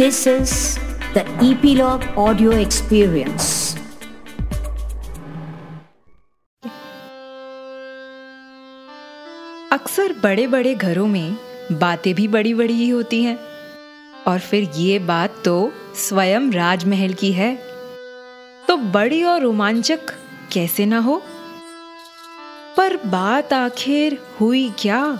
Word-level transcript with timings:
This 0.00 0.16
is 0.16 0.50
the 1.16 1.22
Epilogue 1.26 2.02
Audio 2.18 2.50
Experience. 2.50 3.78
अक्सर 9.72 10.12
बड़े 10.24 10.46
बड़े 10.46 10.74
घरों 10.74 11.06
में 11.06 11.36
बातें 11.72 12.14
भी 12.14 12.28
बड़ी 12.28 12.54
बड़ी 12.54 12.74
ही 12.74 12.88
होती 12.88 13.22
हैं। 13.22 13.38
और 14.26 14.38
फिर 14.38 14.70
ये 14.76 14.98
बात 14.98 15.42
तो 15.44 15.72
स्वयं 15.94 16.52
राजमहल 16.52 17.12
की 17.12 17.32
है। 17.32 17.62
तो 18.68 18.76
बड़ी 18.76 19.22
और 19.22 19.42
रोमांचक 19.42 19.98
कैसे 20.52 20.86
ना 20.86 20.98
हो? 20.98 21.22
पर 22.76 22.96
बात 22.96 23.52
आखिर 23.52 24.18
हुई 24.40 24.72
क्या? 24.78 25.18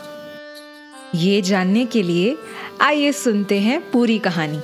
ये 1.15 1.43
जानने 1.43 1.87
के 1.87 2.03
लिए 2.03 2.37
आइए 2.81 3.13
सुनते 3.13 3.61
हैं 3.61 3.91
पूरी 3.91 4.19
कहानी। 4.19 4.59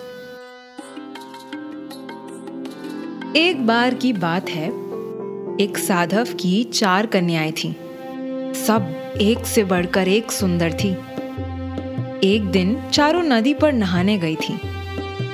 एक 3.37 3.67
बार 3.67 3.95
की 3.95 4.13
बात 4.13 4.49
है, 4.49 4.69
एक 5.61 5.79
साधव 5.79 6.25
की 6.25 6.65
चार 6.65 7.07
कन्याएँ 7.07 7.53
थीं। 7.53 7.73
सब 8.55 8.83
एक 9.21 9.47
से 9.47 9.65
बढ़कर 9.65 10.09
एक 10.09 10.33
सुंदर 10.33 10.73
थी। 10.73 10.91
एक 12.35 12.45
दिन 12.45 12.83
चारों 12.93 13.23
नदी 13.23 13.55
पर 13.55 13.73
नहाने 13.73 14.19
गई 14.19 14.37
थीं। 14.37 14.59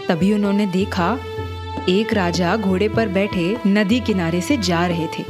तभी 0.08 0.32
उन्होंने 0.32 0.66
देखा, 0.66 1.18
एक 1.88 2.12
राजा 2.12 2.56
घोड़े 2.56 2.88
पर 2.88 3.08
बैठे 3.08 3.56
नदी 3.66 4.00
किनारे 4.00 4.40
से 4.40 4.56
जा 4.56 4.86
रहे 4.86 5.06
थे। 5.06 5.24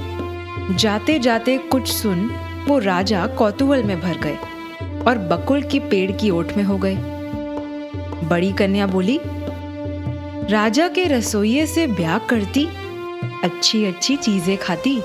जाते 0.77 1.19
जाते 1.19 1.59
कुछ 1.59 1.89
सुन 1.89 2.31
वो 2.69 2.79
राजा 2.79 3.27
कौतूहल 3.27 3.83
में 3.83 4.01
भर 4.01 4.19
गए। 4.19 4.39
और 5.09 5.19
बकुल 5.31 5.63
की 5.63 5.79
पेड़ 5.81 6.11
की 6.13 6.31
ओट 6.31 6.53
में 6.53 6.63
हो 6.65 6.79
गए। 6.79 6.97
बड़ी 8.29 8.53
कन्या 8.53 8.87
बोली, 8.87 9.19
राजा 10.51 10.89
के 10.89 11.05
रसोइये 11.05 11.67
से 11.67 11.87
ब्याह 11.87 12.19
करती 12.27 12.67
अच्छी 13.45 13.85
अच्छी 13.85 14.17
चीज़ें 14.17 14.57
खाती। 14.59 14.97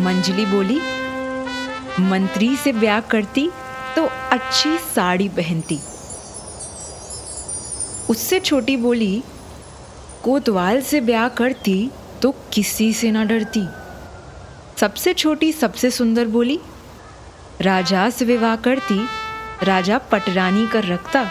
मंजली 0.00 0.46
बोली, 0.46 0.80
मंत्री 2.00 2.54
से 2.56 2.72
ब्याह 2.72 3.00
करती 3.00 3.48
तो 3.96 4.06
अच्छी 4.32 4.76
साड़ी 4.94 5.28
पहनती। 5.28 5.78
उससे 8.10 8.40
छोटी 8.40 8.76
बोली, 8.76 9.22
कोतवाल 10.24 10.80
से 10.80 11.00
ब्याह 11.00 11.28
करती 11.28 11.90
तो 12.22 12.34
किसी 12.52 12.92
से 12.92 13.10
ना 13.10 13.24
डरती। 13.24 13.66
सबसे 14.80 15.12
छोटी 15.14 15.52
सबसे 15.52 15.90
सुंदर 15.90 16.26
बोली 16.28 16.58
राजा 17.60 18.10
से 18.10 18.24
विवाह 18.24 18.56
करती, 18.56 19.06
राजा 19.62 19.98
पटरानी 19.98 20.66
कर 20.66 20.84
रखता, 20.84 21.24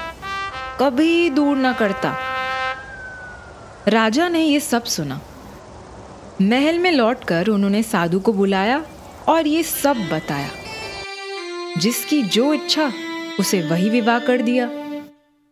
कभी 0.80 1.30
दूर 1.30 1.58
ना 1.58 1.74
करता। 1.74 2.18
राजा 3.88 4.28
ने 4.28 4.40
ये 4.40 4.60
सब 4.60 4.84
सुना। 4.84 5.22
महल 6.42 6.80
में 6.80 6.92
लौटकर 6.92 7.48
उन्होंने 7.48 7.84
साधु 7.84 8.20
को 8.20 8.34
बुलाया 8.34 8.86
और 9.28 9.48
ये 9.48 9.64
सब 9.64 9.98
बताया। 9.98 10.50
जिसकी 11.78 12.22
जो 12.22 12.54
इच्छा, 12.54 12.94
उसे 13.40 13.62
वही 13.62 13.90
विवाह 13.90 14.20
कर 14.20 14.42
दिया। 14.42 14.70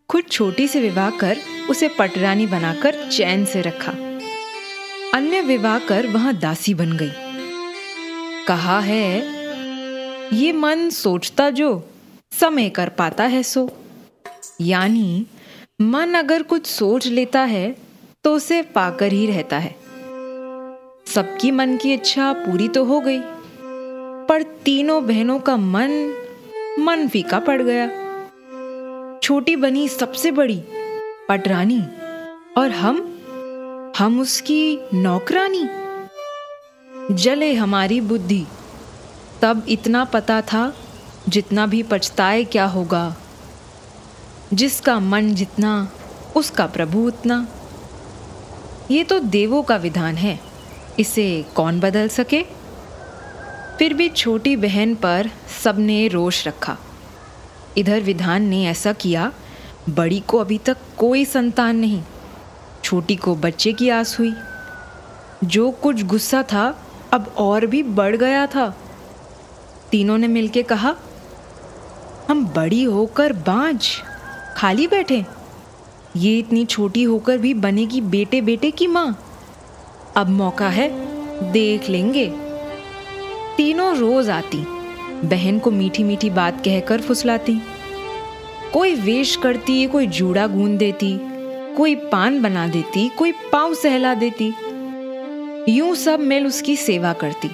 खुद 0.10 0.24
छोटी 0.32 0.68
से 0.68 0.82
विवाह 0.82 1.10
कर 1.10 1.38
उसे 1.70 1.88
पटरानी 1.88 2.48
बनाकर 2.48 3.10
चैन 3.12 3.46
से 3.46 3.62
रखा। 3.62 3.92
अन्य 5.18 5.42
विवाह 5.42 5.80
कर 5.80 6.08
वहाँ 6.08 6.34
दासी 6.34 6.74
बन 6.74 6.98
गई। 6.98 7.12
कहा 8.48 8.80
है 8.80 9.41
ये 10.34 10.52
मन 10.52 10.90
सोचता 10.90 11.50
जो, 11.50 11.84
समय 12.32 12.70
कर 12.70 12.90
पाता 12.90 13.24
है 13.24 13.44
सो। 13.44 13.70
यानी, 14.62 15.26
मन 15.82 16.14
अगर 16.14 16.44
कुछ 16.44 16.66
सोच 16.66 17.08
लेता 17.08 17.42
है 17.42 17.76
तो 18.24 18.36
उसे 18.36 18.62
पाकर 18.62 19.12
ही 19.12 19.26
रहता 19.26 19.58
है। 19.58 19.76
सबकी 21.08 21.52
मन 21.52 21.78
की 21.78 21.94
इच्छा 21.94 22.32
पूरी 22.34 22.68
तो 22.68 22.84
हो 22.84 23.00
गई, 23.00 23.20
पर 24.28 24.44
तीनों 24.66 25.06
बहनों 25.08 25.40
का 25.40 25.58
मन 25.58 26.14
मन 26.80 27.08
फीका 27.08 27.40
पड़ 27.40 27.62
गया। 27.62 27.90
छोटी 29.24 29.56
बनी 29.56 29.88
सबसे 29.88 30.32
बड़ी, 30.32 30.62
पटरानी, 31.30 31.82
और 32.58 32.72
हम? 32.72 33.08
हम 33.98 34.20
उसकी 34.20 34.80
नौकरानी। 34.94 35.68
जले 37.14 37.54
हमारी 37.54 38.02
बुद्धि। 38.02 38.46
तब 39.42 39.64
इतना 39.70 40.04
पता 40.04 40.42
था 40.42 40.74
जितना 41.30 41.66
भी 41.66 41.84
पछताए 41.84 42.44
क्या 42.44 42.66
होगा। 42.66 43.16
जिसका 44.54 45.00
मन 45.00 45.36
जितना, 45.36 45.92
उसका 46.36 46.66
प्रभु 46.66 47.00
उतना। 47.00 47.48
ये 48.92 49.04
तो 49.04 49.20
देवों 49.20 49.64
का 49.64 49.76
विधान 49.76 50.16
है। 50.16 50.40
इसे 51.00 51.46
कौन 51.56 51.80
बदल 51.80 52.08
सके? 52.08 52.46
फिर 53.80 53.94
भी 53.94 54.10
छोटी 54.10 54.56
बहन 54.56 54.96
पर 54.96 55.30
सबने 55.64 56.08
रोष 56.08 56.48
रखा। 56.48 56.78
इधर 57.78 58.02
विधान 58.02 58.44
ने 58.44 58.68
ऐसा 58.68 58.94
किया, 58.94 59.32
बड़ी 59.90 60.20
को 60.20 60.38
अभी 60.38 60.58
तक 60.58 60.78
कोई 60.98 61.26
संतान 61.26 61.76
नहीं, 61.76 62.04
छोटी 62.84 63.16
को 63.16 63.36
बच्चे 63.36 63.74
की 63.74 63.90
आस 63.90 64.20
हुई। 64.20 64.34
जो 65.44 65.72
कुछ 65.72 66.04
गुस्सा 66.04 66.44
था, 66.44 66.82
अब 67.14 67.34
और 67.38 67.66
भी 67.66 67.84
बढ़ 67.84 68.16
गया 68.16 68.48
था। 68.48 68.78
तीनों 69.92 70.18
ने 70.18 70.28
मिलके 70.28 70.64
कहा, 70.64 70.96
हम 72.30 72.46
बड़ी 72.46 72.84
होकर 72.84 73.34
बांझ, 73.34 73.88
खाली 74.58 74.88
बैठे। 74.88 75.26
ये 76.18 76.38
इतनी 76.40 76.66
छोटी 76.66 77.04
होकर 77.04 77.38
भी 77.38 77.54
बनेगी 77.54 78.02
बेटे 78.02 78.42
बेटे 78.42 78.72
की 78.72 78.88
माँ। 78.88 79.24
अब 80.16 80.30
मौका 80.30 80.70
है, 80.70 80.90
देख 81.52 81.90
लेंगे। 81.90 82.28
तीनों 83.58 83.96
रोज 83.96 84.30
आती, 84.30 84.58
बहन 85.28 85.60
को 85.60 85.72
मीठी 85.72 86.04
मीठी 86.04 86.30
बात 86.30 86.62
कहकर 86.66 87.02
फुसलाती। 87.02 87.62
कोई 88.74 88.96
वेश 88.96 89.36
करती, 89.36 89.88
कोई 89.88 90.08
जूड़ा 90.08 90.48
गूंद 90.48 90.80
देती, 90.80 91.18
कोई 91.78 91.96
पान 91.96 92.42
बना 92.42 92.68
देती, 92.68 93.10
कोई 93.10 93.32
पाँव 93.32 93.74
सहला 93.74 94.14
देती। 94.14 94.54
यूँ 95.70 95.96
सब 95.96 96.20
मिल 96.20 96.48
उसकी 96.48 96.76
सेवा 96.76 97.14
करती। 97.14 97.52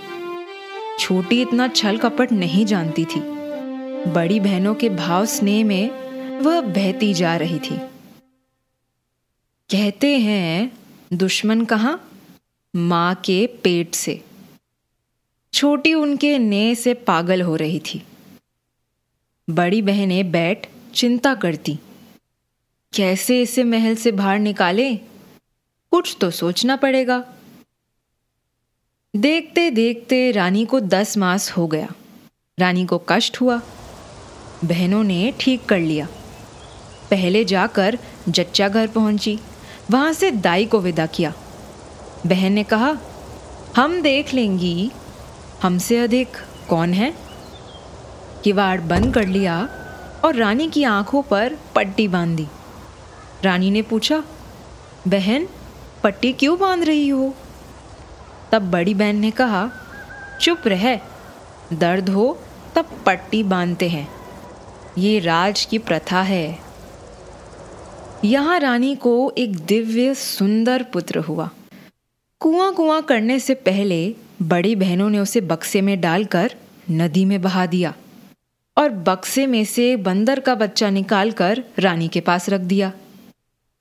छोटी 0.99 1.41
इतना 1.41 1.67
छल 1.67 1.97
कपट 1.97 2.31
नहीं 2.31 2.65
जानती 2.65 3.05
थी। 3.05 3.19
बड़ी 4.11 4.39
बहनों 4.39 4.75
के 4.75 4.89
भाव 4.89 5.25
स्नेह 5.25 5.65
में 5.65 5.89
वह 6.39 6.61
बहती 6.61 7.13
जा 7.13 7.37
रही 7.37 7.59
थी। 7.59 7.77
कहते 9.71 10.17
हैं, 10.17 10.77
दुश्मन 11.13 11.65
कहा? 11.65 11.99
माँ 12.75 13.15
के 13.15 13.47
पेट 13.47 13.95
से। 13.95 14.23
छोटी 15.53 15.93
उनके 15.93 16.37
ने 16.37 16.75
से 16.75 16.93
पागल 16.93 17.41
हो 17.41 17.55
रही 17.55 17.79
थी। 17.79 18.03
बड़ी 19.49 19.81
बहनें 19.81 20.31
बैठ 20.31 20.67
चिंता 20.93 21.35
करती। 21.35 21.79
कैसे 22.93 23.41
इसे 23.41 23.63
महल 23.63 23.95
से 23.95 24.11
बाहर 24.11 24.39
निकाले? 24.39 24.95
कुछ 25.91 26.17
तो 26.21 26.31
सोचना 26.31 26.75
पड़ेगा। 26.75 27.33
देखते 29.17 29.71
देखते 29.71 30.31
रानी 30.31 30.65
को 30.65 30.79
दस 30.79 31.17
मास 31.17 31.51
हो 31.51 31.67
गया। 31.67 31.87
रानी 32.59 32.85
को 32.85 33.01
कष्ट 33.09 33.41
हुआ। 33.41 33.61
बहनों 34.65 35.03
ने 35.03 35.33
ठीक 35.39 35.65
कर 35.65 35.79
लिया। 35.79 36.07
पहले 37.11 37.45
जाकर 37.45 37.99
जच्चा 38.29 38.69
घर 38.69 38.87
पहुँची। 38.87 39.39
वहाँ 39.91 40.13
से 40.13 40.31
दाई 40.31 40.65
को 40.65 40.79
विदा 40.79 41.05
किया। 41.05 41.33
बहन 42.27 42.51
ने 42.51 42.63
कहा, 42.63 42.97
हम 43.77 44.01
देख 44.01 44.33
लेंगी। 44.33 44.91
हमसे 45.63 45.97
अधिक 45.97 46.27
कौन 46.69 46.93
है? 46.93 47.13
किवाड़ 48.43 48.81
बंद 48.81 49.13
कर 49.13 49.27
लिया 49.27 49.69
और 50.25 50.35
रानी 50.35 50.69
की 50.69 50.83
आँखों 50.83 51.21
पर 51.21 51.57
पट्टी 51.75 52.07
बाँध। 52.07 52.37
दी 52.37 52.47
रानी 53.43 53.71
ने 53.71 53.81
पूछा, 53.81 54.23
बहन, 55.07 55.47
पट्टी 56.03 56.33
क्यों 56.33 56.59
बाँध 56.59 56.83
रही 56.83 57.09
हो? 57.09 57.35
तब 58.51 58.71
बड़ी 58.71 58.93
बहन 58.93 59.15
ने 59.15 59.31
कहा, 59.31 59.71
चुप 60.41 60.67
रह। 60.67 60.99
दर्द 61.73 62.09
हो, 62.09 62.39
तब 62.75 62.85
पट्टी 63.05 63.43
बांधते 63.43 63.89
हैं। 63.89 64.07
ये 64.97 65.19
राज 65.19 65.65
की 65.65 65.77
प्रथा 65.77 66.21
है। 66.21 66.59
यहाँ 68.25 68.59
रानी 68.59 68.95
को 68.95 69.33
एक 69.37 69.55
दिव्य, 69.55 70.13
सुंदर 70.15 70.83
पुत्र 70.83 71.19
हुआ। 71.19 71.49
कुआँ 72.39 72.73
कुआँ 72.73 73.01
करने 73.01 73.39
से 73.39 73.53
पहले 73.53 74.15
बड़ी 74.41 74.75
बहनों 74.75 75.09
ने 75.09 75.19
उसे 75.19 75.41
बक्से 75.41 75.81
में 75.81 76.01
डालकर 76.01 76.55
नदी 76.91 77.25
में 77.25 77.41
बहा 77.41 77.65
दिया 77.65 77.93
और 78.77 78.89
बक्से 78.89 79.45
में 79.47 79.65
से 79.65 79.95
बंदर 79.95 80.39
का 80.39 80.55
बच्चा 80.55 80.89
निकालकर 80.89 81.63
रानी 81.79 82.07
के 82.07 82.19
पास 82.19 82.49
रख 82.49 82.61
दिया। 82.61 82.91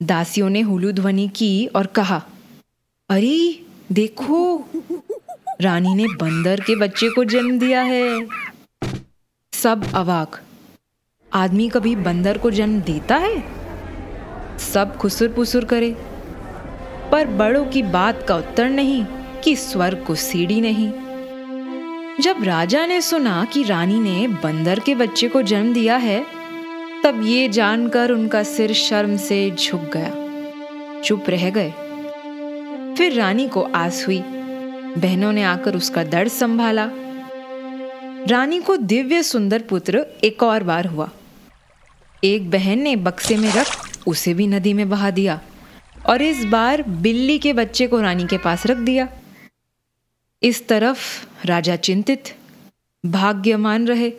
दासियों 0.03 0.49
ने 0.49 0.61
हुलू 0.61 0.91
ध्वनि 0.91 1.27
की 1.27 1.65
और 1.65 1.85
कहा, 1.85 2.21
अरे 3.09 3.65
देखो, 3.91 4.65
रानी 5.61 5.95
ने 5.95 6.05
बंदर 6.05 6.59
के 6.59 6.75
बच्चे 6.75 7.09
को 7.09 7.23
जन्म 7.23 7.59
दिया 7.59 7.81
है। 7.81 8.27
सब 9.53 9.93
अवाक। 9.95 10.41
आदमी 11.33 11.69
कभी 11.69 11.95
बंदर 11.95 12.37
को 12.37 12.51
जन्म 12.51 12.79
देता 12.79 13.15
है? 13.15 13.43
सब 14.57 14.97
खुसुर 14.97 15.27
पुसुर 15.27 15.65
करे। 15.65 15.97
पर 17.11 17.27
बड़ों 17.27 17.65
की 17.65 17.83
बात 17.83 18.25
का 18.27 18.35
उत्तर 18.35 18.69
नहीं 18.69 19.05
कि 19.43 19.55
स्वर्ग 19.55 20.03
को 20.07 20.15
सीढ़ी 20.15 20.61
नहीं। 20.61 20.89
जब 22.21 22.43
राजा 22.43 22.85
ने 22.85 23.01
सुना 23.01 23.45
कि 23.53 23.63
रानी 23.63 23.99
ने 23.99 24.27
बंदर 24.27 24.79
के 24.79 24.95
बच्चे 24.95 25.27
को 25.27 25.41
जन्म 25.41 25.73
दिया 25.73 25.97
है, 25.97 26.25
तब 27.03 27.21
ये 27.23 27.49
जानकर 27.49 28.11
उनका 28.11 28.43
सिर 28.43 28.73
शर्म 28.73 29.17
से 29.17 29.51
झुक 29.51 29.81
गया। 29.81 30.27
चुप 31.01 31.25
रह 31.29 31.49
गए। 31.49 31.73
फिर 32.97 33.13
रानी 33.13 33.47
को 33.47 33.61
आस 33.61 34.05
हुई। 34.07 34.19
बहनों 34.97 35.31
ने 35.31 35.43
आकर 35.43 35.75
उसका 35.75 36.03
दर्द 36.03 36.31
संभाला। 36.31 36.89
रानी 38.27 38.61
को 38.61 38.77
दिव्य 38.77 39.23
सुंदर 39.23 39.61
पुत्र 39.61 40.05
एक 40.23 40.43
और 40.43 40.63
बार 40.63 40.85
हुआ। 40.85 41.11
एक 42.23 42.51
बहन 42.51 42.79
ने 42.79 42.95
बक्से 42.95 43.37
में 43.37 43.53
रख 43.53 43.99
उसे 44.07 44.33
भी 44.33 44.47
नदी 44.47 44.73
में 44.73 44.89
बहा 44.89 45.11
दिया 45.11 45.41
और 46.05 46.21
इस 46.21 46.45
बार 46.45 46.81
बिल्ली 46.81 47.39
के 47.39 47.53
बच्चे 47.53 47.87
को 47.87 48.01
रानी 48.01 48.25
के 48.25 48.37
पास 48.37 48.65
रख 48.65 48.77
दिया। 48.77 49.09
इस 50.43 50.67
तरफ़ 50.67 51.25
राजा 51.47 51.75
चिंतित 51.75 52.35
भाग्यमान 53.05 53.87
रहे। 53.87 54.09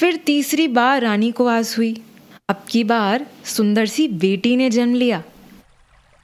फिर 0.00 0.16
तीसरी 0.16 0.68
बार 0.68 1.02
रानी 1.02 1.32
को 1.32 1.46
आस 1.46 1.78
हुई। 1.78 2.02
अब 2.48 2.64
की 2.68 2.84
बार 2.84 3.26
सुंदर 3.44 3.86
सी 3.86 4.08
बेटी 4.08 4.56
ने 4.56 4.70
जन्म 4.70 4.94
लिया। 4.94 5.22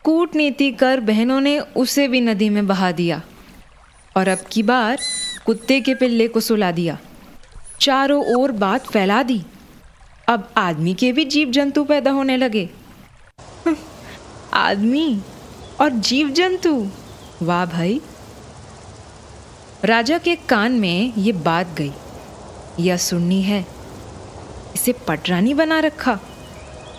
कूटनीति 0.07 0.71
कर 0.71 1.01
बहनों 1.01 1.41
ने 1.41 1.61
उसे 1.61 2.09
भी 2.09 2.21
नदी 2.21 2.49
में 2.49 2.67
बहा 2.67 2.93
दिया। 2.93 3.23
और 4.17 4.29
अब 4.29 4.39
की 4.53 4.63
बार 4.63 4.99
कुत्ते 5.47 5.81
के 5.81 5.95
पिल्ले 5.95 6.29
को 6.29 6.41
सुला 6.41 6.73
दिया। 6.73 6.99
चारों 7.81 8.41
ओर 8.41 8.53
बात 8.53 8.87
फैला 8.87 9.23
दी। 9.23 9.43
अब 10.29 10.51
आदमी 10.57 10.95
के 10.95 11.13
भी 11.13 11.25
जीव 11.25 11.51
जंतु 11.51 11.85
पैदा 11.85 12.11
होने 12.11 12.37
लगे। 12.37 12.71
आदमी 14.55 15.21
और 15.81 15.91
जीव 15.91 16.29
जंतु 16.29 16.91
वाह 17.43 17.67
भाई। 17.67 18.01
राजा 19.85 20.19
के 20.19 20.37
कान 20.37 20.73
में 20.73 21.13
ये 21.19 21.33
बात 21.33 21.67
गई। 21.79 21.93
यह 22.81 22.97
सुननी 22.97 23.43
है। 23.43 23.67
इसे 24.75 24.93
पटरानी 24.93 25.55
बना 25.55 25.81
रखा। 25.81 26.21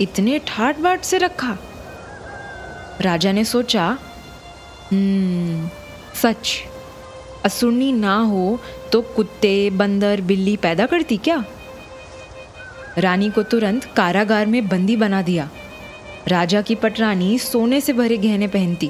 इतने 0.02 0.40
ठाट 0.40 0.80
बाट 0.80 1.02
से 1.02 1.18
रखा। 1.18 1.58
राजा 3.02 3.32
ने 3.32 3.44
सोचा 3.46 3.86
हम्म 4.92 5.70
सच, 6.16 6.54
असुरनी 7.46 7.92
ना 7.92 8.16
हो 8.20 8.60
तो 8.92 9.02
कुत्ते, 9.16 9.70
बंदर, 9.70 10.22
बिल्ली 10.22 10.56
पैदा 10.58 10.86
करती 10.86 11.18
क्या? 11.18 11.44
रानी 12.98 13.30
को 13.30 13.44
तुरंत 13.44 13.86
कारागार 13.96 14.46
में 14.46 14.68
बंदी 14.68 14.96
बना 14.96 15.22
दिया। 15.22 15.50
राजा 16.28 16.62
की 16.62 16.76
पटरानी 16.76 17.38
सोने 17.40 17.82
से 17.82 17.94
भरे 17.94 18.18
गहने 18.18 18.48
पहनती, 18.48 18.90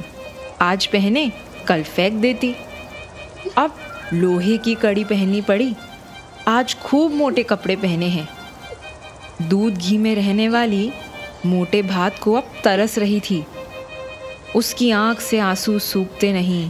आज 0.61 0.85
पहने, 0.85 1.31
कल 1.67 1.83
फेंक 1.85 2.13
देती। 2.13 2.55
अब 3.57 3.75
लोहे 4.13 4.57
की 4.57 4.75
कड़ी 4.75 5.03
पहननी 5.03 5.41
पड़ी, 5.41 5.73
आज 6.47 6.75
खूब 6.75 7.13
मोटे 7.13 7.43
कपड़े 7.43 7.75
पहने 7.75 8.07
हैं। 8.07 8.27
दूध 9.41 9.77
घी 9.77 9.97
में 9.97 10.13
रहने 10.15 10.47
वाली 10.49 10.89
मोटे 11.45 11.81
भात 11.81 12.19
को 12.19 12.33
अब 12.33 12.51
तरस 12.63 12.97
रही 12.97 13.19
थी। 13.19 13.45
उसकी 14.57 14.91
आँख 14.91 15.19
से 15.19 15.39
आँसू 15.39 15.79
सूखते 15.79 16.33
नहीं। 16.33 16.69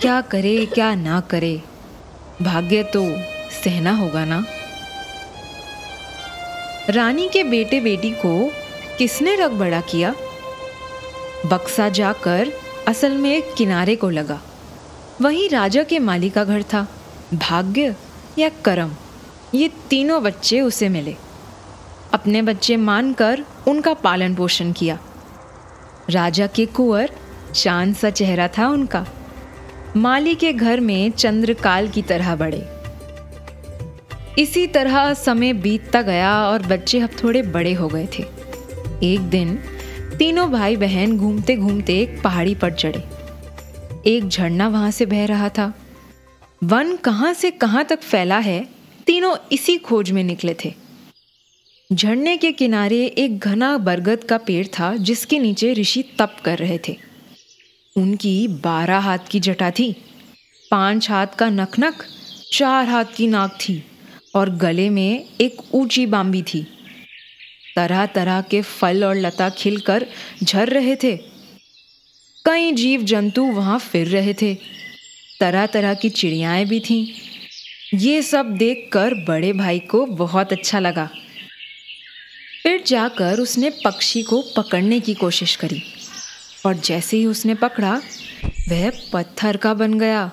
क्या 0.00 0.20
करे, 0.20 0.66
क्या 0.66 0.94
ना 0.94 1.20
करे? 1.20 1.62
भाग्य 2.42 2.82
तो 2.82 3.06
सहना 3.64 3.92
होगा 3.92 4.24
ना? 4.24 4.44
रानी 6.90 7.28
के 7.28 7.44
बेटे 7.44 7.80
बेटी 7.80 8.10
को 8.10 8.52
किसने 8.98 9.36
रग 9.36 9.50
बड़ा 9.50 9.80
किया? 9.80 10.14
बक्सा 11.46 11.88
जाकर 11.88 12.52
असल 12.88 13.12
में 13.12 13.36
एक 13.36 13.54
किनारे 13.54 13.96
को 13.96 14.10
लगा। 14.10 14.40
वहीं 15.22 15.50
राजा 15.50 15.82
के 15.82 15.98
माली 15.98 16.30
का 16.30 16.44
घर 16.44 16.62
था। 16.62 16.88
भाग्य 17.34 17.96
या 18.38 18.48
करम? 18.48 18.92
ये 19.54 19.70
तीनों 19.90 20.22
बच्चे 20.22 20.60
उसे 20.60 20.88
मिले। 20.88 21.16
अपने 22.12 22.42
बच्चे 22.42 22.76
मानकर 22.76 23.44
उनका 23.68 23.94
पालन 23.94 24.34
पोषण 24.34 24.72
किया। 24.72 24.98
राजा 26.10 26.46
के 26.46 26.66
कुंवर, 26.66 27.10
चाँद 27.54 27.94
सा 27.94 28.10
चेहरा 28.10 28.48
था 28.48 28.68
उनका। 28.68 29.06
माली 29.96 30.34
के 30.34 30.52
घर 30.52 30.80
में 30.80 31.10
चंद्रकाल 31.10 31.88
की 31.88 32.02
तरह 32.02 32.36
बढ़े 32.36 32.80
इसी 34.42 34.66
तरह 34.66 35.14
समय 35.14 35.52
बीतता 35.52 36.02
गया 36.02 36.44
और 36.44 36.62
बच्चे 36.62 37.00
अब 37.00 37.10
थोड़े 37.24 37.42
बड़े 37.42 37.72
हो 37.72 37.88
गए 37.88 38.08
थे। 38.18 38.22
एक 39.02 39.20
दिन, 39.20 39.58
तीनों 40.18 40.50
भाई 40.50 40.76
बहन 40.76 41.18
घूमते 41.18 41.56
घूमते 41.56 41.98
एक 41.98 42.22
पहाड़ी 42.22 42.54
पर 42.54 42.72
चढ़े। 42.72 43.04
एक 44.06 44.28
झरना 44.28 44.68
वहाँ 44.68 44.90
से 44.90 45.06
बह 45.06 45.24
रहा 45.24 45.48
था। 45.48 45.74
वन 46.64 46.96
कहाँ 46.96 47.32
से 47.34 47.50
कहाँ 47.50 47.84
तक 47.84 48.00
फैला 48.00 48.38
है, 48.38 48.68
तीनों 49.06 49.36
इसी 49.52 49.78
खोज 49.78 50.10
में 50.10 50.24
निकले 50.24 50.56
थे। 50.64 50.74
झरने 51.92 52.36
के 52.36 52.52
किनारे 52.52 53.06
एक 53.06 53.38
घना 53.38 53.78
बरगद 53.78 54.24
का 54.24 54.38
पेड़ 54.38 54.66
था, 54.66 54.96
जिसके 54.96 55.38
नीचे 55.38 55.72
ऋषि 55.72 56.02
तप 56.18 56.36
कर 56.44 56.58
रहे 56.58 56.78
थे। 56.88 56.96
उनकी 57.96 58.48
बारह 58.48 58.98
हाथ 58.98 59.18
की 59.30 59.40
जटा 59.40 59.70
थी, 59.70 59.96
पाँच 60.70 61.10
हाथ 61.10 61.26
का 61.26 61.48
नखनक 61.50 61.94
चार 62.52 62.88
हाथ 62.88 63.04
की 63.16 63.26
नाक 63.26 63.58
थी 63.60 63.82
और 64.34 64.50
गले 64.50 64.90
में 64.90 65.24
एक 65.40 65.74
ऊँची 65.74 66.06
बांबी 66.06 66.42
थी। 66.42 66.66
तरह 67.76 68.06
तरह 68.06 68.40
के 68.40 68.62
फल 68.62 69.04
और 69.04 69.16
लता 69.16 69.50
खिलकर 69.50 70.06
झर 70.42 70.68
रहे 70.68 70.96
थे। 70.96 71.16
कई 72.46 72.72
जीव 72.72 73.02
जंतु 73.02 73.44
वहाँ 73.44 73.78
फिर 73.78 74.06
रहे 74.06 74.34
थे। 74.34 74.54
तरह 75.40 75.66
तरह 75.66 75.94
की 75.94 76.10
चिड़ियाएँ 76.10 76.64
भी 76.64 76.80
थीं। 76.80 77.06
ये 77.98 78.22
सब 78.22 78.56
देखकर 78.56 79.14
बड़े 79.14 79.52
भाई 79.52 79.78
को 79.78 80.06
बहुत 80.06 80.52
अच्छा 80.52 80.78
लगा। 80.78 81.08
फिर 82.62 82.82
जाकर 82.86 83.40
उसने 83.40 83.70
पक्षी 83.84 84.22
को 84.22 84.42
पकड़ने 84.56 85.00
की 85.00 85.14
कोशिश 85.14 85.56
करी। 85.56 85.82
और 86.66 86.76
जैसे 86.76 87.16
ही 87.16 87.26
उसने 87.26 87.54
पकड़ा, 87.54 87.94
वह 88.68 88.90
पत्थर 89.12 89.56
का 89.56 89.74
बन 89.74 89.98
गया। 89.98 90.30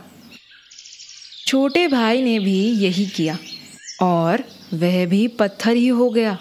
छोटे 1.47 1.87
भाई 1.87 2.21
ने 2.21 2.39
भी 2.39 2.59
यही 2.75 3.05
किया 3.05 3.37
और 4.01 4.43
वह 4.73 5.05
भी 5.05 5.27
पत्थर 5.27 5.75
ही 5.75 5.87
हो 5.87 6.09
गया। 6.09 6.37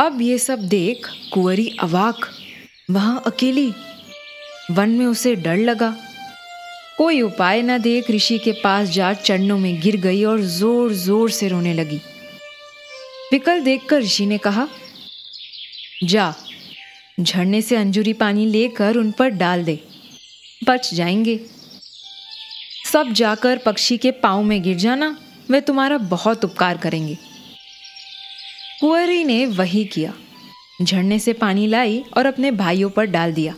अब 0.00 0.20
ये 0.20 0.38
सब 0.38 0.68
देख 0.68 1.06
कुंवरी 1.32 1.68
अवाक, 1.80 2.28
वहाँ 2.90 3.22
अकेली। 3.26 3.72
वन 4.70 4.90
में 4.90 5.06
उसे 5.06 5.34
डर 5.36 5.56
लगा। 5.56 5.94
कोई 6.98 7.20
उपाय 7.20 7.62
न 7.62 7.78
देख 7.78 8.10
ऋषि 8.10 8.38
के 8.38 8.52
पास 8.52 8.88
जा 8.88 9.12
चरणों 9.12 9.58
में 9.58 9.80
गिर 9.80 9.96
गई 9.96 10.24
और 10.24 10.40
ज़ोर 10.40 10.92
ज़ोर 10.92 11.30
से 11.30 11.48
रोने 11.48 11.74
लगी। 11.74 12.00
विकल 13.32 13.60
देखकर 13.60 13.98
ऋषि 13.98 14.26
ने 14.26 14.38
कहा, 14.38 14.68
जा, 16.04 16.34
झरने 17.20 17.62
से 17.62 17.76
अंजूरी 17.76 18.12
पानी 18.12 18.46
लेकर 18.46 18.96
उन 18.96 19.12
पर 19.12 19.28
डाल 19.28 19.64
दे, 19.64 19.80
बच 20.68 20.94
जाएँगे। 20.94 21.40
सब 22.92 23.12
जाकर 23.12 23.56
पक्षी 23.56 23.98
के 23.98 24.10
पाँव 24.10 24.42
में 24.42 24.62
गिर 24.62 24.76
जाना, 24.76 25.20
वे 25.50 25.60
तुम्हारा 25.60 25.98
बहुत 25.98 26.44
उपकार 26.44 26.76
करेंगे। 26.76 27.18
कुंवरी 28.80 29.24
ने 29.24 29.46
वही 29.46 29.84
किया। 29.84 30.14
झरने 30.82 31.18
से 31.18 31.32
पानी 31.32 31.66
लाई 31.66 32.04
और 32.16 32.26
अपने 32.26 32.50
भाइयों 32.50 32.90
पर 32.90 33.04
डाल 33.04 33.32
दिया 33.32 33.54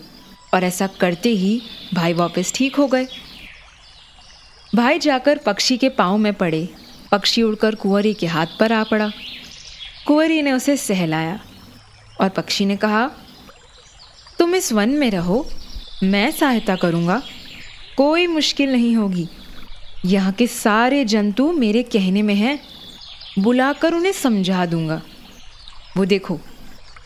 और 0.55 0.65
ऐसा 0.65 0.87
करते 0.87 1.29
ही 1.29 1.63
भाई 1.95 2.13
वापस 2.13 2.53
ठीक 2.55 2.77
हो 2.77 2.87
गए। 2.87 3.07
भाई 4.75 4.99
जाकर 4.99 5.39
पक्षी 5.39 5.77
के 5.77 5.89
पाँव 5.89 6.19
में 6.19 6.35
पड़े। 6.35 6.69
पक्षी 7.13 7.43
उड़कर 7.43 7.75
कुंवरी 7.75 8.15
के 8.15 8.27
हाथ 8.27 8.47
पर 8.61 8.73
आ 8.73 8.85
पड़ा। 8.85 9.13
कुंवरी 10.07 10.43
ने 10.43 10.53
उसे 10.53 10.77
सहलाया 10.77 11.41
और 12.21 12.29
पक्षी 12.29 12.65
ने 12.65 12.77
कहा, 12.77 13.11
तुम 14.39 14.55
इस 14.55 14.73
वन 14.73 14.89
में 14.89 15.11
रहो, 15.11 15.49
मैं 16.03 16.31
सहायता 16.31 16.77
करूँगा। 16.77 17.23
कोई 17.97 18.27
मुश्किल 18.27 18.73
नहीं 18.73 18.97
होगी। 18.97 19.29
यहाँ 20.05 20.33
के 20.33 20.47
सारे 20.47 21.05
जंतु 21.05 21.53
मेरे 21.53 21.83
कहने 21.83 22.23
में 22.23 22.35
हैं। 22.35 22.61
बुलाकर 23.39 23.95
उन्हें 23.95 24.13
समझा 24.13 24.67
दूँगा। 24.67 25.03
वो 25.97 26.05
देखो, 26.05 26.41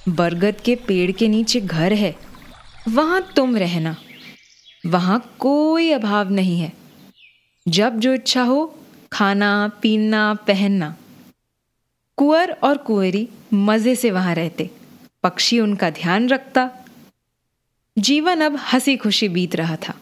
बरगद 0.08 0.60
के 0.64 0.74
पेड़ 0.74 1.12
के 1.12 1.28
नीचे 1.28 1.60
घर 1.60 1.92
है। 1.92 2.16
वहाँ 2.88 3.32
तुम 3.36 3.56
रहना। 3.56 3.96
वहाँ 4.86 5.34
कोई 5.38 5.92
अभाव 5.92 6.30
नहीं 6.30 6.60
है। 6.60 6.72
जब 7.68 8.00
जो 8.00 8.14
इच्छा 8.14 8.42
हो, 8.42 8.78
खाना, 9.12 9.70
पीना, 9.82 10.34
पहनना। 10.34 10.96
कुंवर 12.18 12.50
और 12.50 12.76
कुंवरी 12.76 13.28
मज़े 13.54 13.96
से 13.96 14.10
वहाँ 14.10 14.34
रहते। 14.34 14.70
पक्षी 15.22 15.60
उनका 15.60 15.90
ध्यान 15.90 16.28
रखता। 16.28 16.70
जीवन 17.98 18.40
अब 18.40 18.56
हँसी 18.56 18.96
खुशी 18.96 19.28
बीत 19.28 19.56
रहा 19.56 19.76
था। 19.76 19.94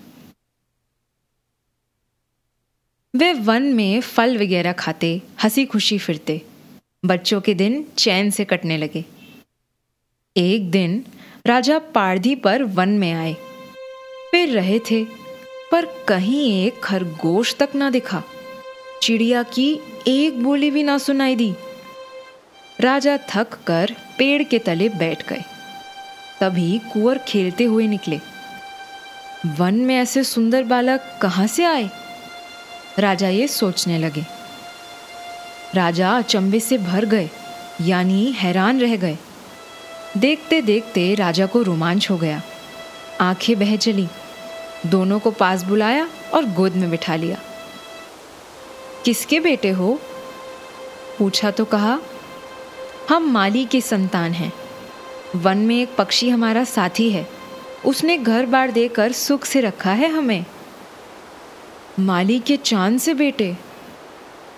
वे 3.16 3.32
वन 3.32 3.62
में 3.62 4.00
फल 4.00 4.38
वगैरह 4.38 4.72
खाते 4.72 5.22
हँसी 5.42 5.66
खुशी 5.66 5.98
फिरते। 5.98 6.42
बच्चों 7.04 7.40
के 7.40 7.54
दिन 7.54 7.86
चैन 7.98 8.30
से 8.30 8.44
कटने 8.44 8.76
लगे। 8.76 9.04
एक 10.36 10.70
दिन 10.70 11.04
राजा 11.46 11.78
पारधी 11.78 12.34
पर 12.34 12.62
वन 12.62 12.88
में 12.88 13.12
आए। 13.12 13.36
फिर 14.30 14.48
रहे 14.48 14.78
थे, 14.78 15.04
पर 15.72 16.04
कहीं 16.08 16.66
एक 16.66 16.80
खरगोश 16.80 17.56
तक 17.56 17.68
ना 17.74 17.90
दिखा। 17.90 18.22
चिड़िया 19.02 19.42
की 19.42 19.80
एक 20.08 20.42
बोली 20.42 20.70
भी 20.70 20.82
ना 20.82 20.98
सुनाई 20.98 21.36
दी। 21.36 21.54
राजा 22.80 23.18
थक 23.34 23.46
कर 23.66 23.94
पेड़ 24.18 24.42
के 24.42 24.58
तले 24.58 24.88
बैठ 24.88 25.28
गए। 25.28 25.44
तभी 26.40 26.80
कुंवर 26.92 27.18
खेलते 27.18 27.64
हुए 27.64 27.86
निकले। 27.86 28.20
वन 29.46 29.74
में 29.74 29.96
ऐसे 29.96 30.24
सुंदर 30.24 30.62
बालक 30.62 31.18
कहाँ 31.22 31.46
से 31.46 31.64
आए? 31.64 31.90
राजा 32.98 33.28
ये 33.28 33.48
सोचने 33.48 33.98
लगे। 33.98 34.26
राजा 35.74 36.18
अचंबे 36.18 36.60
से 36.60 36.78
भर 36.78 37.04
गए, 37.04 37.30
यानी 37.80 38.32
हैरान 38.32 38.80
रह 38.80 38.96
गए। 38.96 39.18
देखते 40.16 40.62
देखते 40.62 41.14
राजा 41.14 41.46
को 41.46 41.62
रोमांच 41.62 42.10
हो 42.10 42.16
गया। 42.16 42.42
आँखें 43.20 43.58
बह 43.58 43.76
चली। 43.76 44.08
दोनों 44.86 45.18
को 45.18 45.30
पास 45.30 45.62
बुलाया 45.62 46.08
और 46.34 46.44
गोद 46.44 46.72
में 46.72 46.90
बिठा 46.90 47.16
लिया। 47.16 47.38
किसके 49.04 49.40
बेटे 49.40 49.70
हो? 49.70 50.00
पूछा 51.18 51.50
तो 51.50 51.64
कहा 51.64 51.98
हम 53.08 53.30
माली 53.30 53.64
के 53.64 53.80
संतान 53.80 54.32
हैं। 54.32 54.52
वन 55.36 55.58
में 55.58 55.82
एक 55.82 55.96
पक्षी 55.96 56.28
हमारा 56.28 56.64
साथी 56.64 57.10
है। 57.10 57.28
उसने 57.84 58.18
घर 58.18 58.46
बार 58.46 58.70
देकर 58.70 59.12
सुख 59.12 59.44
से 59.44 59.60
रखा 59.60 59.92
है 59.92 60.08
हमें। 60.08 60.44
माली 61.98 62.38
के 62.38 62.56
चाँद 62.56 62.98
से 62.98 63.14
बेटे, 63.14 63.56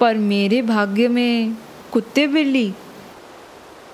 पर 0.01 0.15
मेरे 0.15 0.63
भाग्य 0.63 1.09
में 1.09 1.55
कुत्ते 1.93 2.27
बिल्ली। 2.27 2.75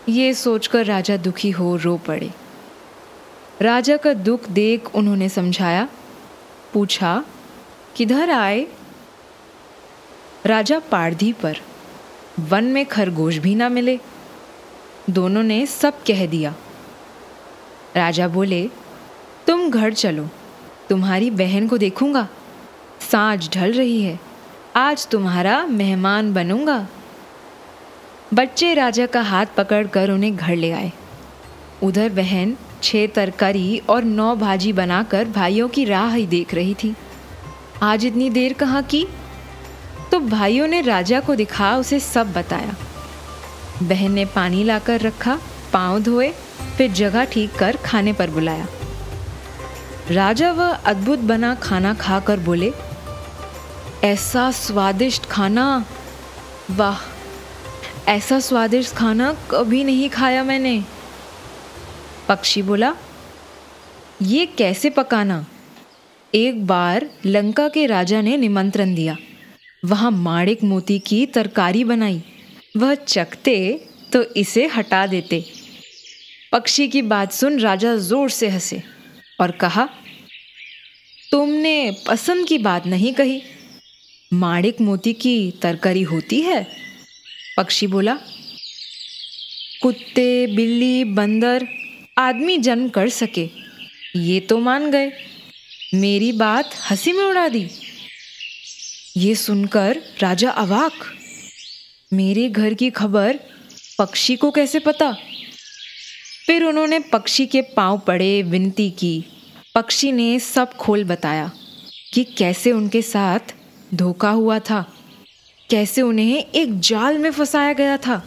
ये 0.08 0.34
सोचकर 0.34 0.86
राजा 0.86 1.16
दुखी 1.16 1.50
हो 1.50 1.76
रो 1.76 1.96
पड़े। 1.96 2.30
राजा 3.62 3.96
का 3.96 4.14
दुख 4.14 4.48
देख 4.48 4.94
उन्होंने 4.94 5.28
समझाया। 5.28 5.88
पूछा, 6.72 7.24
किधर 7.96 8.30
आए? 8.30 8.66
राजा 10.46 10.78
पारधी 10.78 11.32
पर। 11.32 11.56
वन 12.40 12.64
में 12.64 12.86
खरगोश 12.86 13.36
भी 13.36 13.54
ना 13.54 13.68
मिले। 13.68 14.00
दोनों 15.10 15.42
ने 15.42 15.66
सब 15.66 16.02
कह 16.02 16.26
दिया। 16.26 16.54
राजा 17.96 18.28
बोले, 18.28 18.70
तुम 19.46 19.70
घर 19.70 19.92
चलो, 19.92 20.28
तुम्हारी 20.88 21.30
बहन 21.30 21.68
को 21.68 21.78
देखूँगा। 21.78 22.28
साँझ 23.10 23.54
ढल 23.54 23.72
रही 23.72 24.02
है, 24.02 24.20
आज 24.76 25.06
तुम्हारा 25.06 25.66
मेहमान 25.66 26.32
बनूँगा। 26.32 26.88
बच्चे 28.34 28.74
राजा 28.74 29.06
का 29.06 29.20
हाथ 29.20 29.46
पकड़कर 29.56 30.10
उन्हें 30.10 30.36
घर 30.36 30.56
ले 30.56 30.70
आए। 30.70 30.92
उधर 31.82 32.08
बहन 32.08 32.56
छह 32.82 33.06
तरकारी 33.06 33.78
और 33.78 34.04
नौ 34.04 34.36
भाजी 34.36 34.72
बनाकर 34.72 35.24
भाइयों 35.24 35.68
की 35.68 35.84
राह 35.84 36.14
ही 36.14 36.26
देख 36.26 36.54
रही 36.54 36.74
थी। 36.74 36.94
आज 37.82 38.06
इतनी 38.06 38.30
देर 38.30 38.52
कहाँ 38.52 38.82
की? 38.82 39.06
तो 40.10 40.20
भाइयों 40.20 40.66
ने 40.66 40.80
राजा 40.80 41.20
को 41.20 41.34
दिखा, 41.34 41.76
उसे 41.76 42.00
सब 42.00 42.32
बताया। 42.32 42.74
बहन 43.82 44.12
ने 44.12 44.24
पानी 44.24 44.64
लाकर 44.64 45.00
रखा, 45.00 45.40
पाँव 45.72 46.00
धोए, 46.00 46.32
फिर 46.78 46.92
जगह 46.92 47.24
ठीक 47.24 47.52
कर 47.54 47.76
खाने 47.76 48.12
पर 48.12 48.30
बुलाया। 48.30 48.66
राजा 50.10 50.52
वह 50.52 50.72
अद्भुत 50.72 51.18
बना 51.18 51.54
खाना 51.54 51.94
खाकर 51.94 52.40
बोले, 52.40 52.72
ऐसा 54.04 54.50
स्वादिष्ट 54.50 55.26
खाना, 55.26 55.84
वाह, 56.70 56.96
ऐसा 58.10 58.40
स्वादिष्ट 58.40 58.94
खाना 58.94 59.36
कभी 59.50 59.84
नहीं 59.84 60.10
खाया 60.10 60.44
मैंने। 60.44 60.84
पक्षी 62.28 62.62
बोला, 62.62 62.96
ये 64.22 64.46
कैसे 64.46 64.90
पकाना? 64.90 65.46
एक 66.34 66.66
बार 66.66 67.10
लंका 67.26 67.68
के 67.68 67.86
राजा 67.86 68.20
ने 68.20 68.36
निमंत्रण 68.36 68.94
दिया। 68.94 69.16
वहाँ 69.84 70.10
माणिक 70.10 70.64
मोती 70.64 70.98
की 70.98 71.26
तरकारी 71.26 71.84
बनाई। 71.84 72.22
वह 72.74 72.94
चकते 72.94 73.56
तो 74.12 74.22
इसे 74.36 74.66
हटा 74.66 75.06
देते। 75.06 75.44
पक्षी 76.52 76.88
की 76.88 77.02
बात 77.02 77.32
सुन 77.32 77.58
राजा 77.60 77.94
ज़ोर 77.96 78.30
से 78.30 78.48
हंसे 78.48 78.82
और 79.40 79.50
कहा, 79.50 79.88
तुमने 81.30 81.96
पसंद 82.06 82.46
की 82.48 82.58
बात 82.58 82.86
नहीं 82.86 83.12
कही। 83.12 83.42
माणिक 84.32 84.80
मोती 84.80 85.12
की 85.12 85.50
तरकारी 85.62 86.02
होती 86.02 86.40
है? 86.40 86.66
पक्षी 87.56 87.86
बोला, 87.86 88.14
कुत्ते, 89.82 90.46
बिल्ली, 90.46 91.04
बंदर, 91.04 91.66
आदमी 92.18 92.58
जन्म 92.58 92.88
कर 92.88 93.08
सके। 93.08 93.48
ये 94.16 94.40
तो 94.40 94.58
मान 94.58 94.90
गए। 94.90 95.12
मेरी 95.94 96.32
बात 96.32 96.70
हँसी 96.90 97.12
में 97.12 97.24
उड़ा 97.24 97.48
दी। 97.48 97.66
ये 99.16 99.34
सुनकर 99.34 100.00
राजा 100.20 100.50
अवाक 100.50 100.92
मेरे 102.12 102.48
घर 102.48 102.74
की 102.74 102.90
खबर 102.90 103.38
पक्षी 103.98 104.36
को 104.36 104.50
कैसे 104.50 104.78
पता? 104.78 105.10
फिर 106.46 106.64
उन्होंने 106.64 106.98
पक्षी 106.98 107.46
के 107.46 107.62
पाँव 107.62 107.98
पड़े, 107.98 108.42
विनती 108.42 108.90
की। 108.90 109.24
पक्षी 109.74 110.12
ने 110.12 110.38
सब 110.38 110.74
खोल 110.74 111.04
बताया 111.04 111.50
कि 112.12 112.24
कैसे 112.24 112.72
उनके 112.72 113.02
साथ 113.02 113.54
धोखा 113.94 114.30
हुआ 114.30 114.58
था, 114.58 114.84
कैसे 115.70 116.02
उन्हें 116.02 116.44
एक 116.44 116.80
जाल 116.80 117.18
में 117.18 117.30
फंसाया 117.30 117.72
गया 117.72 117.96
था। 117.96 118.22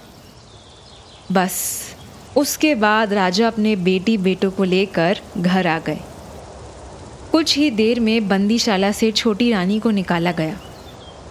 बस 1.32 1.84
उसके 2.38 2.76
बाद 2.76 3.14
राजा 3.14 3.48
अपने 3.48 3.76
बेटी 3.76 4.18
बेटों 4.18 4.52
को 4.52 4.64
लेकर 4.64 5.20
घर 5.38 5.68
आ 5.68 5.80
गए। 5.80 6.00
कुछ 7.32 7.58
ही 7.58 7.70
देर 7.72 8.00
में 8.00 8.28
बंदीशाला 8.28 8.92
से 8.92 9.12
छोटी 9.12 9.52
रानी 9.52 9.80
को 9.80 9.92
निकाला 9.92 10.32
गया। 10.32 10.60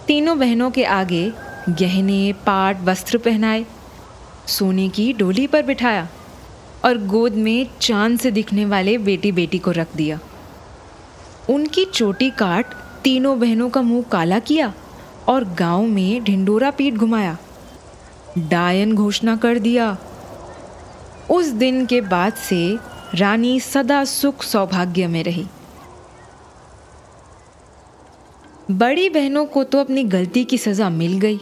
तीनों 0.07 0.39
बहनों 0.39 0.71
के 0.71 0.83
आगे 0.83 1.31
गहने, 1.69 2.33
पाट, 2.33 2.81
वस्त्र 2.81 3.17
पहनाए, 3.17 3.65
सोने 4.47 4.89
की 4.89 5.13
डोली 5.13 5.47
पर 5.47 5.63
बिठाया 5.63 6.07
और 6.85 6.97
गोद 6.97 7.33
में 7.33 7.67
चाँद 7.81 8.19
से 8.19 8.31
दिखने 8.31 8.65
वाले 8.65 8.97
बेटी 8.97 9.31
बेटी 9.31 9.59
को 9.59 9.71
रख 9.71 9.95
दिया। 9.95 10.19
उनकी 11.49 11.85
चोटी 11.85 12.29
काट 12.29 12.65
तीनों 13.03 13.39
बहनों 13.39 13.69
का 13.69 13.81
मुँह 13.81 14.03
काला 14.03 14.39
किया 14.39 14.73
और 15.27 15.43
गाँव 15.43 15.81
में 15.81 16.23
ढिंडोरा 16.23 16.71
पीट 16.71 16.93
घुमाया। 16.93 17.37
डायन 18.37 18.95
घोषणा 18.95 19.35
कर 19.35 19.59
दिया। 19.59 19.97
उस 21.29 21.47
दिन 21.47 21.85
के 21.85 22.01
बाद 22.01 22.33
से 22.33 22.77
रानी 23.15 23.59
सदा 23.59 24.05
सुख 24.05 24.43
सौभाग्य 24.43 25.07
में 25.07 25.23
रही। 25.23 25.45
बड़ी 28.71 29.09
बहनों 29.09 29.45
को 29.45 29.63
तो 29.63 29.79
अपनी 29.79 30.03
गलती 30.03 30.43
की 30.43 30.57
सजा 30.57 30.89
मिल 30.89 31.19
गई। 31.19 31.39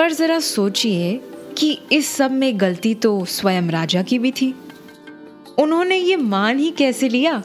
पर 0.00 0.12
जरा 0.12 0.40
सोचिए 0.40 1.20
कि 1.58 1.78
इस 1.92 2.06
सब 2.08 2.30
में 2.30 2.60
गलती 2.60 2.94
तो 2.94 3.24
स्वयं 3.24 3.62
राजा 3.62 4.02
की 4.02 4.18
भी 4.18 4.30
थी। 4.32 4.54
उन्होंने 5.58 5.96
ये 5.96 6.16
मान 6.16 6.58
ही 6.58 6.70
कैसे 6.70 7.08
लिया 7.08 7.42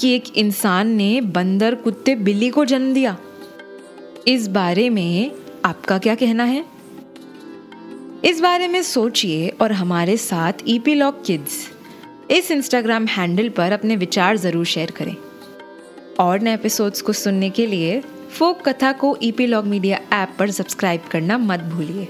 कि 0.00 0.14
एक 0.14 0.24
इंसान 0.36 0.88
ने 0.88 1.20
बंदर 1.20 1.74
कुत्ते 1.74 2.14
बिल्ली 2.14 2.50
को 2.50 2.64
जन्म 2.64 2.94
दिया? 2.94 3.16
इस 4.28 4.48
बारे 4.48 4.90
में 4.90 5.30
आपका 5.64 5.98
क्या 5.98 6.14
कहना 6.14 6.44
है? 6.44 6.64
इस 8.24 8.40
बारे 8.40 8.68
में 8.68 8.82
सोचिए 8.82 9.48
और 9.48 9.72
हमारे 9.72 10.16
साथ 10.16 10.52
ईपी 10.68 10.94
लॉक 10.94 11.22
किड्स 11.26 11.70
इस 12.30 12.50
इंस्टाग्राम 12.50 13.06
हैंडल 13.06 13.48
पर 13.48 13.72
अपने 13.72 13.96
विचार 13.96 14.36
ज़रूर 14.36 14.64
शेयर 14.64 14.90
करें। 14.90 15.16
और 16.20 16.40
नए 16.40 16.54
एपिसोड्स 16.54 17.02
को 17.02 17.12
सुनने 17.12 17.50
के 17.50 17.66
लिए 17.66 18.02
फोक 18.38 18.60
कथा 18.68 18.90
को 18.92 19.16
ईपी 19.22 19.46
लॉग 19.46 19.64
मीडिया 19.64 19.98
ऐप 20.12 20.34
पर 20.38 20.50
सब्सक्राइब 20.50 21.02
करना 21.10 21.38
मत 21.38 21.60
भूलिए। 21.60 22.08